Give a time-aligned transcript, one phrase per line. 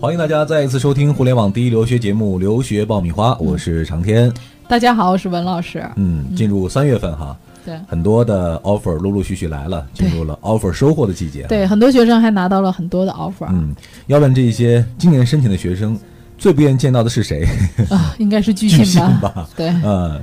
[0.00, 4.32] 欢迎大家再一次收听互联网第一留学节目《留学爆米花》，我是长天。
[4.68, 5.84] 大家好，我是文老师。
[5.96, 11.48] 嗯，进入三月份哈，对，很多的 offer 陆陆续续来了，进入了 offer 收获的季节。
[11.48, 13.48] 对，很多学生还拿到了很多的 offer。
[13.50, 13.74] 嗯，
[14.06, 15.98] 要问这些今年申请的学生，
[16.38, 17.44] 最不愿意见到的是谁？
[17.90, 19.48] 啊，应该是拒 信吧？
[19.56, 20.20] 对，呃，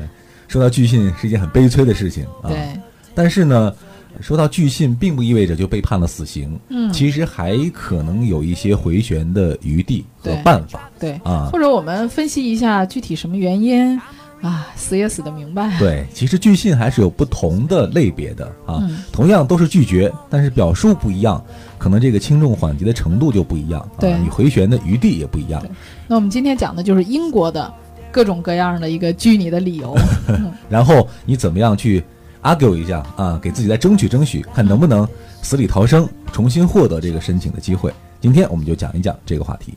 [0.48, 2.48] 收到拒信是一件很悲催的事情啊。
[2.48, 2.80] 对，
[3.14, 3.74] 但是呢。
[4.22, 6.60] 收到拒信，并不意味着就被判了死刑。
[6.70, 10.90] 嗯，其实还可能有一些回旋的余地和办法。
[11.00, 14.00] 对啊，或者我们分析一下具体什么原因
[14.42, 15.78] 啊，死也死得明白。
[15.80, 21.44] 对，其实拒信还是有不同的类别的啊，同样都是拒绝，但是表述不一样，
[21.78, 23.90] 可能这个轻重缓急的程度就不一样。
[24.00, 25.64] 对，你回旋的余地也不一样。
[26.08, 27.74] 那我们今天讲的就是英国的
[28.12, 29.96] 各种各样的一个拒你的理由，
[30.70, 32.04] 然后你怎么样去
[32.46, 35.08] ？argue 一下啊，给自己再争取争取，看能不能
[35.42, 37.92] 死里逃生，重新获得这个申请的机会。
[38.22, 39.74] 今天我们就讲一讲这个话题。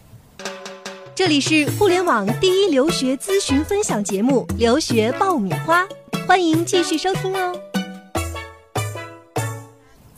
[1.14, 5.82] 这里是互联网第一留学咨询分享节目《留学爆米花》，
[6.26, 7.52] 欢迎继续收听哦。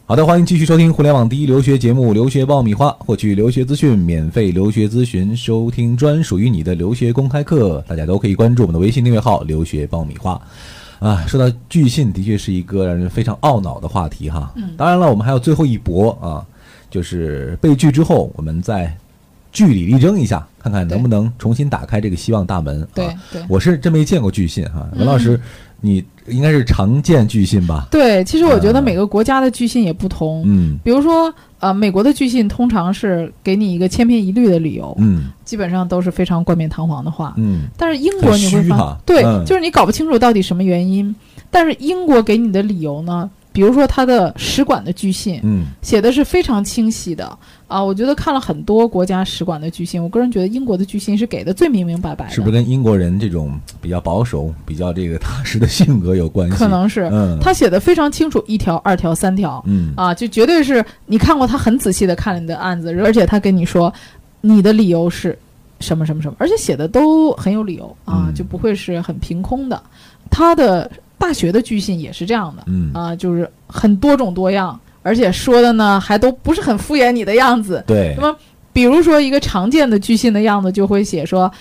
[0.05, 7.83] 好的，欢迎继续收听互联网第一留学节目《留学爆米花》，获取留学资讯，免费留学咨询，收听专属于你的留学公开课。
[7.89, 10.41] 大家都可以关注我们的微信订阅号“留学爆米花”。
[11.01, 14.53] 啊，说到拒信，的确是一个让人非常懊恼的话题哈。
[14.55, 16.47] 嗯，当然了，我们还有最后一搏啊，
[16.91, 18.95] 就是被拒之后，我们再
[19.51, 22.87] 据理力争一下，看看能不能重新打开这个希望大门。
[22.95, 25.41] 对对，我是真没见过巨信哈，文老师。
[25.83, 27.89] 你应该是常见巨信吧？
[27.91, 30.43] 对，其实我觉得每个国家的巨信也不同。
[30.45, 37.63] 嗯，比如说，呃，美国的巨信通常是给你一个千篇一律的理由，嗯，基本上都是非常冠冕堂皇的话，嗯。
[37.79, 41.17] 但是英国你会发，对，就是你搞不清楚到底什么原因。
[41.51, 43.31] 但是英国给你的理由呢？
[43.53, 47.37] 比如说他的使馆的拒信，嗯，写的是非常清晰的
[47.67, 47.83] 啊。
[47.83, 52.31] 我觉得看了很多国家使馆的拒信，我个人觉得英国的拒信是给的最明明白白的。
[52.31, 56.57] 是不是跟英国人这种比较保守、比较这个踏实的性格有关系？
[56.57, 63.93] 可能是，嗯，他写的非常清楚，一条、二条、三条，嗯啊，就绝对是你看过他很仔细的看了你的案子，而且他跟你说
[64.43, 65.37] 你的理由是
[65.81, 69.83] 什么什么什么，而且写的都很有理由啊，就不会是很凭空的。
[70.31, 70.89] 他的。
[71.21, 77.85] 大学的拒信也是这样的，嗯啊，就是很多种多样，而且说的呢还都不是很敷衍你的样子。
[77.87, 78.37] 对，那么
[78.73, 81.53] 比如说一个常见的拒信的样子，就会写说，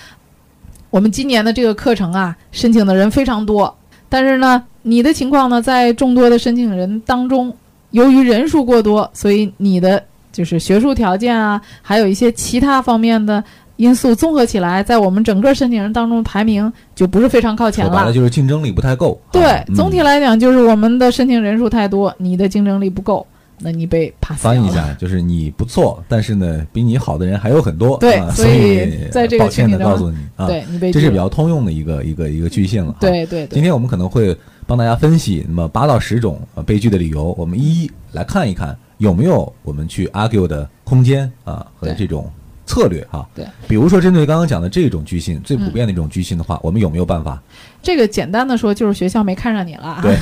[0.89, 3.77] 我们今年的这个课程啊，申请的人非常多，
[4.07, 7.53] 但是呢，你的情况呢，在众多的申请人当中，
[7.91, 13.43] 由于人数过多，所以你的就是学术条件啊，还有一些其他方面的。
[13.79, 17.91] 因素综合起来，在我们整个申请人当中排名就不是非常靠前了。
[17.91, 19.17] 说白了就是竞争力不太够。
[19.31, 23.25] 对，总体来讲就是我们的申请人数太多，你的竞争力不够，
[23.57, 27.97] 那你被 pass 翻译一下就是你不错，但是呢，比你好的人还有很多。
[27.99, 32.97] 对，所以在这个抱歉的告诉你啊，对你被这是比较通用的一个一个一个句型了。
[32.99, 33.47] 对对。
[33.47, 34.37] 今天我们可能会
[34.67, 42.29] 帮大家分析那么八到十种被拒的理由，我们一一来看一看有没有我们去 argue 的空间啊和这种。
[42.69, 47.41] 策略哈，对，比如说针对刚刚讲的这种居心，最普遍的一种居心的话，我们有没有办法？
[47.81, 49.99] 这个简单的说，就是学校没看上你了。
[50.01, 50.15] 对，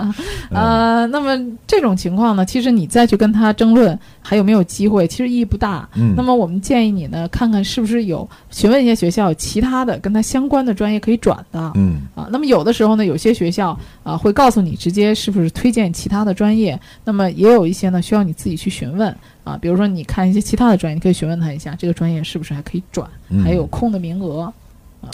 [0.50, 5.86] 呃，那么这种情况呢，其实你再去跟他争论还有没有机会，其实意义不大。
[5.94, 11.72] 嗯，那么我们建议你呢，看看是不是有询问一些学校有其他的跟他相关的专业可以转的。
[11.74, 19.14] 嗯，啊，那么有的时候呢，有些学校啊会告诉你直接是不是推荐其他的专业，那么也有一些呢需要你自己去询问
[19.44, 23.06] 啊，比如说你看一些其他的专业，你可以询问他一下这个专业是不是还可以转，
[23.44, 24.50] 还有空的名额。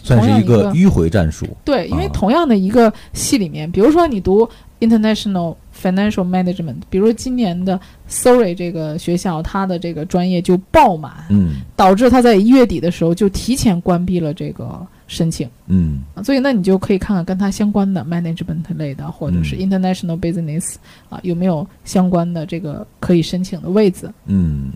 [0.03, 1.47] 算是一个迂回战术。
[1.65, 4.49] 对，因为同样的一个系里面，比如说你读
[4.81, 7.79] International Financial Management，比如今年的
[8.09, 20.75] Surrey 这个学校，它的这个专业就爆满，嗯，导致它在一月底的时候就提前关闭了这个申请，嗯，所以那你就可以看看跟它相关的 Management 类的，或者是 International Business
[21.09, 24.71] 啊，有没有相关的这个可以申请的位置，嗯。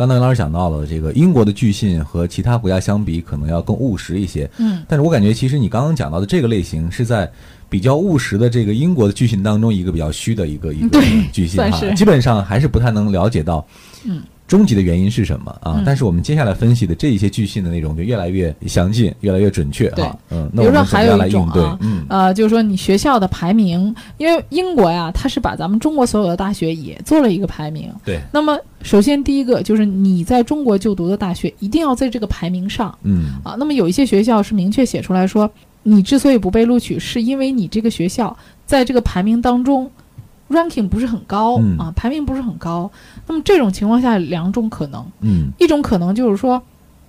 [0.00, 4.50] 刚才老师讲到了这个英国的巨信和其他国家相比，可能要更务实一些。
[4.56, 7.30] 嗯，但是我感觉其实你刚刚讲到的这个类型是在
[7.68, 10.98] 比较务实的这个英国的巨信当中一个比较虚的一个一个
[11.30, 13.62] 巨信哈，基本上还是不太能了解到。
[14.06, 14.22] 嗯。
[14.50, 15.80] 终极的原因是什么啊？
[15.86, 20.18] 但是我们接下来分析的这一些巨信的内容就越来越详尽，越来越准确哈。
[20.28, 27.92] 嗯，比如说还有一种啊，呃，就是说你学校的排名，因为英国呀，它是把咱们中国所有的大学也做了一个排名。
[28.04, 28.18] 对。
[28.32, 32.92] 那么首先第一个就是你在中国就读的大学一定要在这个排名上。
[33.04, 33.34] 嗯。
[33.44, 35.48] 啊，那么有一些学校是明确写出来说，
[35.84, 38.36] 你之所以不被录取，是因为你这个学校
[38.66, 39.88] 在这个排名当中。
[40.50, 42.90] ranking 不是很高啊，排名不是很高。
[43.30, 45.06] 那么这种情况下，两种可能。
[45.20, 46.60] 嗯，一种可能就是说，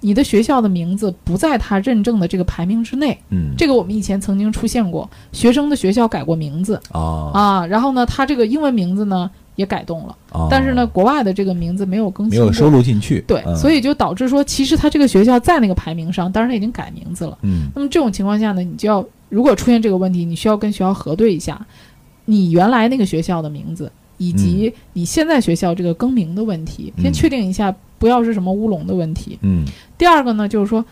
[0.02, 3.18] 你的学校的名字不在他认证的这个排名之内。
[3.30, 6.80] 嗯，这个我们以前曾经出现过，学生的学校改过名字。
[6.92, 7.32] 啊。
[7.34, 17.36] 啊，然后呢，他这个英文名字呢也改动了，啊，但是呢，国外的这个名字没有更新，没有收录进去，对，嗯、所以就导致说，其实他这个学校在那个排名上，但是他已经改名字了。
[17.42, 17.64] 嗯。
[17.74, 21.66] 那么这种情况下呢，你就要如果出现这个问题，你需要跟学校核对一下，
[22.26, 23.92] 你原来那个学校的名字
[24.22, 29.40] 以及你现在学校这个更名的问题，嗯先确定一下，不要是什么乌龙的问题。
[29.42, 29.66] 嗯
[29.98, 30.86] 第二个呢，就是说，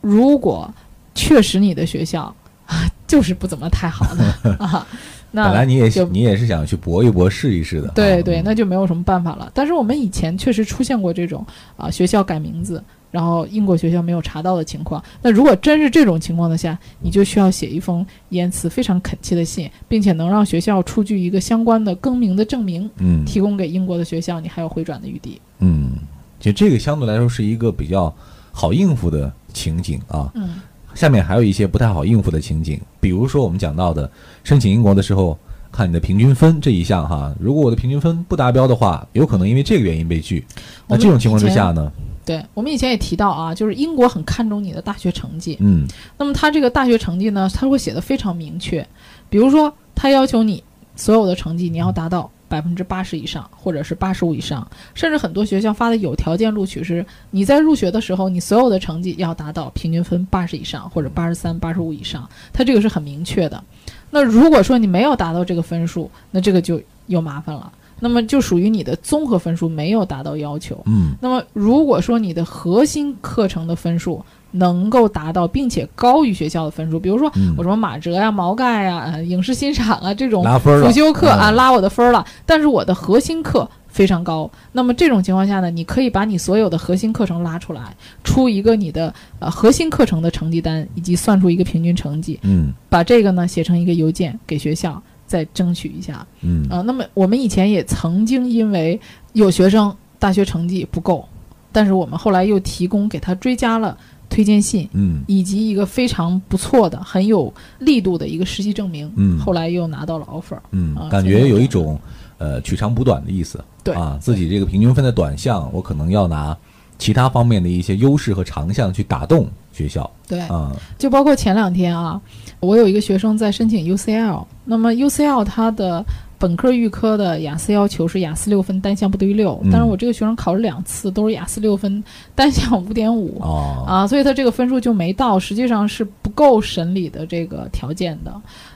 [0.00, 0.68] 如果
[1.14, 2.34] 确实你的学校
[2.66, 4.84] 啊 就是不怎么太好的 啊，
[5.30, 9.48] 那本来你也就你也是想去搏一搏试一试的，啊对对，嗯那就没有什么办法了。
[9.54, 11.46] 但是我们以前确实出现过这种
[11.76, 15.02] 啊、学校改名字，然后英国学校没有查到的情况。
[15.22, 25.40] 那如果真是这种情况的下，你就需要写一封言辞非常恳切的信，并且能让学校出具一个相关的更名的证明，嗯提供给英国的学校，你还有回转的余地。
[25.60, 25.92] 嗯，
[26.38, 28.14] 其实这个相对来说是一个比较
[28.52, 30.30] 好应付的情景啊。
[30.34, 30.60] 嗯
[30.94, 34.10] 下面还有一些不太好应付的情景，比如说我们讲到的
[34.42, 35.38] 申请英国的时候，
[35.70, 40.44] 看你的平均分这一项哈，如果我的平均分不达标的话，有可能因为这个原因被拒。
[40.88, 41.92] 那这种情况之下呢，
[42.28, 45.86] 对我们以前也提到啊，就是英国很看重你的大学成绩，嗯。
[46.18, 48.86] 那么他这个大学成绩呢，他会写的非常明确，
[49.30, 50.62] 比如说他要求你
[50.94, 63.64] 所有的成绩你要达到百分之八十以上，或者是八十五以上，甚至很多学校发的有条件录取是，你在入学的时候，你所有的成绩要达到平均分八十以上，或者八十三、八十五以上，他这个是很明确的。
[64.10, 70.80] 那如果说你没有达到这个分数，那这个就有麻烦了，那么就属于你的综合分数没有达到要求。
[70.86, 71.12] 嗯。
[71.20, 77.54] 那么，如果说你的核心课程的分数能够达到，并且高于学校的分数，比如说嗯。
[77.56, 81.54] 我什么马哲呀、毛概呀、呃影视欣赏啊这种辅修课啊嗯。
[81.54, 92.72] 拉我的分儿了，但是我的核心课非常高，那么这种情况下呢，你可以把你所有的核心课程拉出来，出一个你的呃核心课程的成绩单，以及算出一个平均成绩，嗯。
[92.88, 96.26] 把这个呢写成一个邮件给学校，再争取一下。
[96.40, 99.00] 嗯啊、那么我们以前也曾经因为
[99.34, 101.24] 有学生大学成绩不够，
[101.70, 103.96] 但是我们后来又提供给他追加了
[104.28, 109.08] 推荐信，嗯以及一个非常不错的、很有力度的一个实习证明。
[109.14, 110.58] 嗯后来又拿到了 offer。
[110.72, 112.00] 嗯啊，感觉有一种
[112.38, 113.62] 呃取长补短的意思。
[113.84, 116.56] 对啊，自己这个平均分的短项，我可能要拿
[116.98, 120.74] 其他方面的一些优势和长项去打动学校对，啊。
[120.98, 122.20] 就包括前两天啊，
[122.60, 126.04] 我有一个学生在申请 UCL，那么 UCL 它的
[126.38, 132.02] 本科预科的雅思要求是雅思六分，单项不低于六，嗯但是我这个学生考了两次都是雅思六分，
[132.34, 133.38] 单项五点五。
[133.40, 138.32] 哦，啊，所以他这个分数就没到，实际上是不够审理的这个条件的。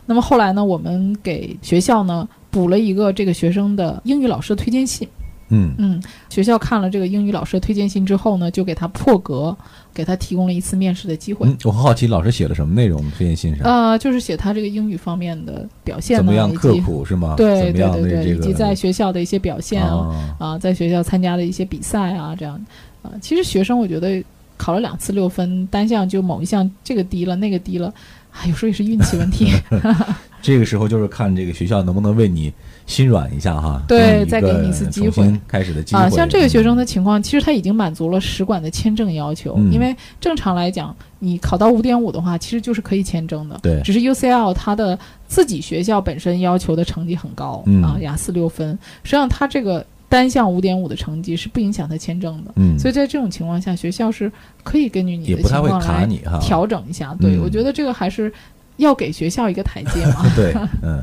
[0.06, 5.08] 那么后来呢，我们给学校呢补了一个这个学生的英语老师的推荐信。
[5.52, 9.56] 嗯嗯，学校看了这个英语老师的推荐信之后呢，就给他破格，
[9.92, 11.46] 给他提供了一次面试的机会。
[11.46, 17.34] 嗯，我很好奇老师写了什么内容推荐信上，呃，就是写他这个英语方面的表现，怎么样刻苦是吗？
[17.36, 22.58] 对对对对，这个以及在学校的一些表现啊，啊，啊，在学校参加的一些比赛啊，这样
[23.02, 24.24] 啊，其实学生我觉得
[24.56, 27.92] 考了两次六分，单项就某一项这个低了，那个低了，
[28.32, 29.52] 啊，有时候也是运气问题。
[30.42, 32.52] 这个时候就是看这个学校能不能为你
[32.84, 35.32] 心软一下哈，对再给你一次机会。
[35.46, 36.02] 开始的机会。
[36.02, 39.72] 啊，像这个学生嗯的情况，其实他已经满足了使馆的签证要求，嗯。
[39.72, 43.56] 因为正常来讲，你考到五点五的话，其实就是可以签证的。
[43.62, 43.80] 对。
[43.84, 47.80] 只是 UCL 它的自己学校本身要求的成绩很高、嗯。
[47.84, 52.52] 啊，雅思六分，实际上他这个单项五点五的成绩是不影响他签证的。
[52.56, 54.30] 嗯，所以在这种情况下，学校是
[54.62, 56.06] 可以根据你的也不太会情况来
[56.38, 57.16] 调整一下。
[57.18, 58.30] 对、嗯我觉得这个还是
[58.76, 60.22] 要给学校一个台阶嘛。
[60.36, 60.52] 对，
[60.84, 61.02] 嗯，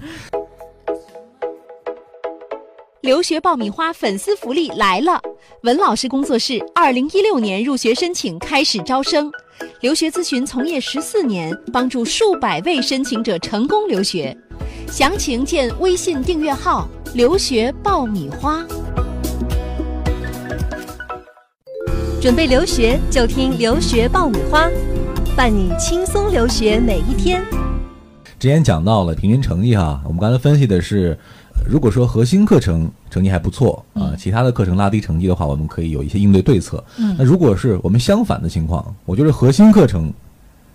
[3.02, 5.20] 留学爆米花粉丝福利来了！
[5.64, 9.32] 文老师工作室二零一六年入学申请开始招生，
[9.82, 14.38] 留学咨询从业十四年，帮助数百位申请者成功留学。
[14.88, 18.64] 详情见微信订阅号“留学爆米花”。
[22.22, 24.70] 准备留学就听留学爆米花，
[25.38, 27.42] 伴你轻松留学每一天。
[28.38, 31.18] 之前讲到了平均成绩哈，我们刚才分析的是，
[31.56, 36.84] 呃如果说核心课程成绩还不错啊，嗯其他的课程拉低成绩的话，我们可以有一些应对对策。
[36.98, 40.12] 嗯那如果是我们相反的情况，我觉得核心课程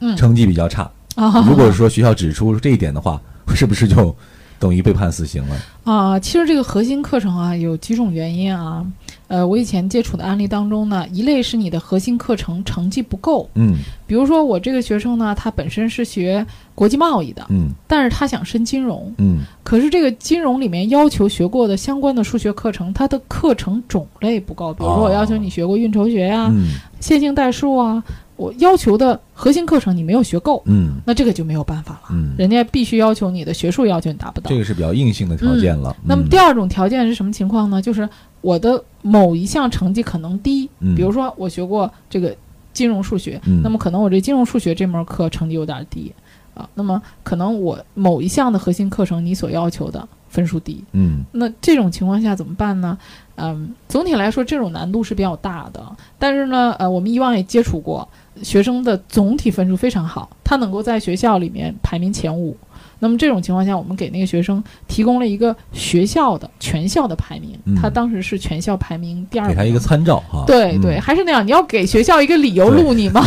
[0.00, 3.20] 嗯成绩比较差，啊，如果说学校指出这一点的话，
[3.54, 4.16] 是不是就
[4.58, 5.56] 等于被判死刑了？
[5.84, 8.82] 啊，其实这个核心课程啊，有几种原因啊。
[9.26, 13.76] 呃，我以前接触的案例当中呢，一类是你的核心课程成绩不够，嗯
[14.06, 24.74] 比如说我这个学生呢，他本身是学国际贸易的，嗯但是他想申金融，嗯可是这个金融里面要求学过的相关的数学课程，它的课程种类不够。
[24.74, 28.02] 比如说，我要求你学过运筹学呀、嗯线性代数啊，
[28.36, 32.08] 我要求的核心课程你没有学够，嗯那这个就没有办法了。
[32.10, 34.50] 嗯，人家必须要求你的学术要求你达不到。
[34.50, 35.94] 这个是比较硬性的条件了。
[36.00, 37.80] 嗯那么第二种条件是什么情况呢？
[37.80, 38.08] 就是
[38.40, 42.34] 我的某一项成绩可能低，嗯比如说我学过这个
[42.72, 46.12] 金融数学，嗯那么可能我这金融数学这门课成绩有点低
[46.54, 52.98] 啊，那么可能我某一项的核心课程你所要求的分数低，嗯那这种情况下怎么办呢？
[53.36, 55.84] 嗯，总体来说这种难度是比较大的，
[56.18, 58.08] 但是呢，呃，我们以往也接触过
[58.42, 62.56] 学生的总体分数非常好，他能够在学校里面排名前五。
[63.00, 69.48] 那么这种情况下，我们给那个学生提供了一个学校的全校的排名，嗯他当时是全校排名第二。
[69.48, 70.44] 给他一个参照哈。
[70.44, 73.22] 嗯对对，，还是那样，你要给学校一个理由录你嘛，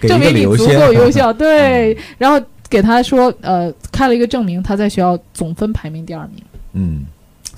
[0.00, 1.32] 给一个证明你足够优秀。
[1.34, 7.04] 对，然后给他说，呃，开了一个证明，他在学校总分排名第二名，嗯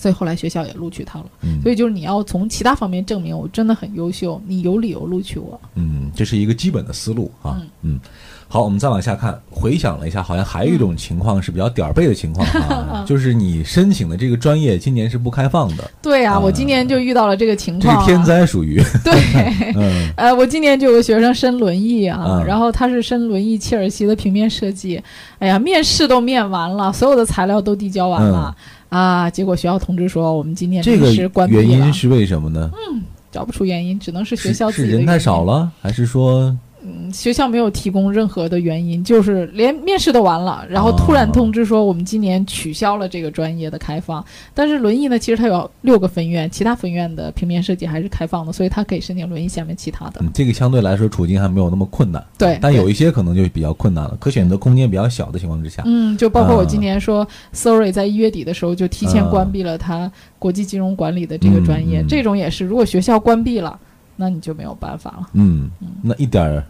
[0.03, 1.27] 所以后来学校也录取他了。
[1.43, 5.61] 嗯，所以就是你要从其他方面证明我真的很优秀，你有理由录取我。
[5.77, 7.55] 嗯，这是一个基本的思路啊。
[7.61, 7.69] 嗯。
[7.83, 8.01] 嗯，
[8.49, 18.01] 好，我们再往下看，回想了一下，好像还有一种情况是比较点儿背的情况啊， 就是你申请的这个专业今年是不开放的，对啊，啊我今年就遇到了这个情况、啊。
[18.01, 18.83] 是天灾属于。
[19.05, 19.13] 对，
[19.77, 20.11] 嗯。
[20.17, 22.45] 呃，我今年就有个学生申轮椅啊，嗯。
[22.45, 25.01] 然后他是申轮椅切尔西的平面设计，
[25.39, 28.55] 哎呀，面试都面完了，所有的材料都递交完了、
[28.93, 32.71] 啊，结果学校通知说我们今年嗯这个关闭了，原因是为什么呢？
[32.75, 44.25] 嗯找不出原因，只能是学校自是人太少了，还是说嗯，学校没有提供任何的原因，就是连面试都完了，然后突然哦通知说我们今年取消了这个专业的开放。
[44.53, 50.21] 但是轮椅呢，其实它有六个分院，其他分院的平面设计还是开放的，所以它可以申请轮椅下面其他的。
[50.21, 63.79] 嗯，这个相对来说处境还没有那么困难，对，但有一些可能就比较困难了，可选择空间比较小的情况之下，嗯，就包括我今啊年说，Sorry 在一月底的时候就提前啊关闭了它国际金融管理的这个专业，这种也是，如果学校关闭了，
[64.17, 65.29] 那你就没有办法了。
[65.35, 65.71] 嗯，
[66.03, 66.65] 那一点儿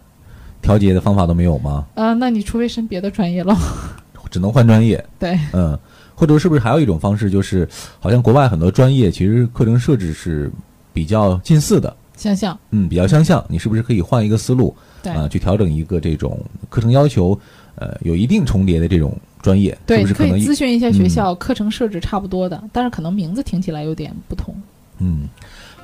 [0.63, 1.85] 调节的方法都没有吗？
[1.93, 3.55] 啊、那你除非升别的专业了。
[4.31, 5.77] 只能换专业，对，嗯，
[6.15, 10.51] 或者是不是还有一种方式，就是好像国外很多专业其实课程设置是
[10.91, 15.13] 比较近似的，相像，嗯，比较相像，你是不是可以换一个思路对。
[15.13, 17.39] 啊，去调整一个这种课程要求，
[17.75, 24.55] 呃，有一定重叠的这种专业，对，可可以咨询一下学嗯校，课程设置差不多的，但是可能名字听起来有点不同。
[24.97, 25.29] 嗯，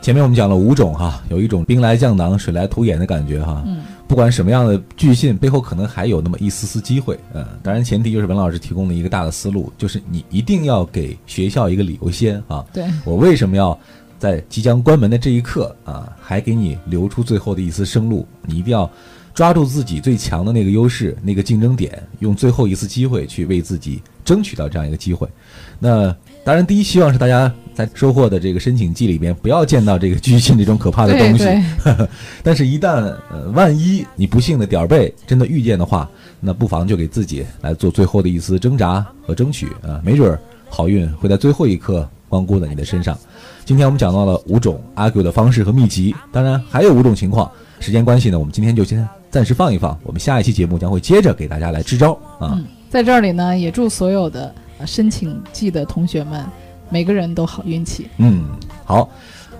[0.01, 3.61] 前面我们讲了五种哈，有一种兵来将挡，水来土掩的感觉哈。
[3.67, 7.19] 嗯，不管什么样的巨信，背后可能还有那么一丝丝机会。
[7.33, 12.65] 嗯，当然前提就是文老师提供了一个大的思路，就是你一定要给学校一个理由先啊。
[12.71, 13.77] 对，我为什么要
[14.17, 18.25] 在即将关门的这一刻啊，还给你留出最后的一丝生路？
[18.45, 18.89] 你一定要
[19.33, 25.27] 抓住自己最强的那个优势、那个竞争点，用最后一次机会去为自己争取到这样一个机会。
[25.77, 31.43] 那当然，第一希望是大家在收获的这个申请季里边不要见到这个拒信这种可怕的东西。
[31.43, 31.63] 对，
[32.41, 43.17] 但是，一旦呃万一你不幸的点儿背真的遇见的话，那不妨就给自己来做最后的一丝挣扎和争取啊，没准儿好运会在最后一刻光顾在你的身上。
[43.65, 47.49] 今天我们讲到了五种 argue 的方式和秘籍，当然还有五种情况。
[47.79, 52.53] 时间关系呢，我们今天就先暂时放一放，我们下一期节目将会接着给大家来支招啊。
[52.57, 54.53] 嗯，在这里呢，也祝所有的呃
[54.85, 56.45] 申请季的同学们，
[56.89, 58.07] 每个人都好运气。
[58.17, 58.45] 嗯，
[58.85, 59.09] 好，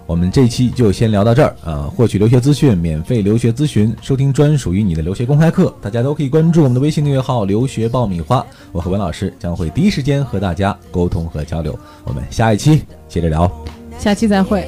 [0.05, 11.77] 我们这一期就先聊到这儿啊、获取留学资讯，免费留学咨询，收听专属于你的留学公开课，大家都可以关注我们的微信订阅号“留学爆米花”，我和文老师将会第一时间和大家沟通和交流。
[12.05, 13.51] 我们下一期接着聊。
[13.97, 14.67] 下期再会。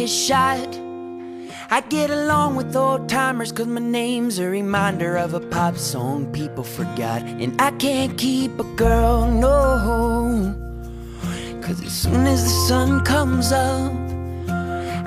[0.00, 0.70] His shot.
[1.70, 6.32] I get along with old timers cause my name's a reminder of a pop song
[6.32, 7.20] people forgot.
[7.42, 10.56] And I can't keep a girl, no.
[11.60, 13.92] Cause as soon as the sun comes up,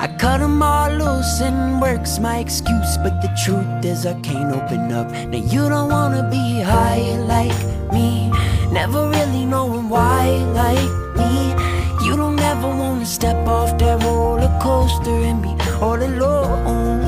[0.03, 2.93] I cut 'em all loose and work's my excuse.
[3.03, 5.07] But the truth is, I can't open up.
[5.31, 7.59] Now, you don't wanna be high like
[7.91, 8.31] me.
[8.71, 10.23] Never really knowing why,
[10.61, 11.72] like me.
[12.53, 15.49] You wanna step off that roller coaster and be
[15.81, 17.01] all alone.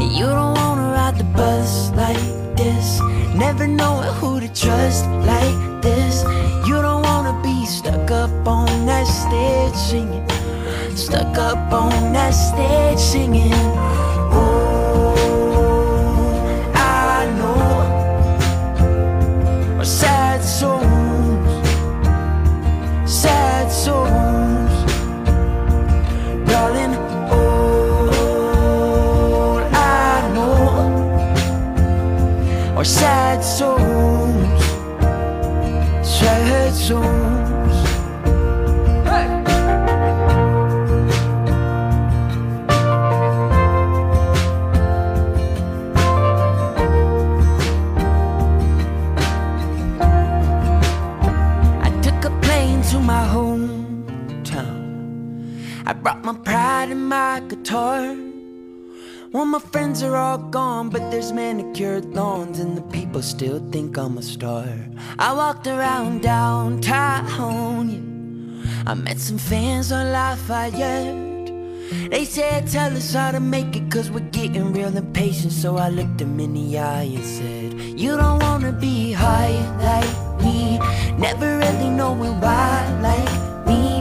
[0.00, 2.22] And you don't wanna ride the bus like
[2.56, 3.00] this.
[3.34, 6.22] Never knowing who to trust like this.
[6.66, 10.26] You don't wanna be stuck up on that stage singing.
[10.96, 13.52] Stuck up on that stage singing.
[13.52, 14.71] Oh,
[60.92, 64.66] but there's manicured lawns, and the people still think I'm a star.
[65.18, 68.82] I walked around downtown, yeah.
[68.86, 71.50] I met some fans on Lafayette.
[72.10, 75.52] They said, Tell us how to make it, cause we're getting real impatient.
[75.52, 79.56] So I looked them in the eye and said, You don't wanna be high
[79.88, 80.78] like me.
[81.16, 84.00] Never really knowing why like me.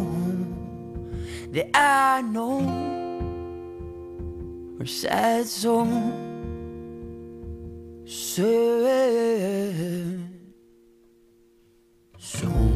[1.51, 3.02] that I know
[4.85, 6.11] sad song
[8.05, 8.41] ce
[12.19, 12.72] song